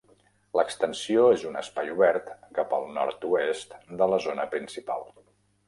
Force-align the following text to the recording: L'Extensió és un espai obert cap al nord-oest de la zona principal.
L'Extensió 0.59 1.25
és 1.33 1.43
un 1.49 1.59
espai 1.61 1.91
obert 1.97 2.33
cap 2.57 2.75
al 2.79 2.89
nord-oest 2.97 3.79
de 4.03 4.11
la 4.15 4.23
zona 4.27 4.51
principal. 4.59 5.11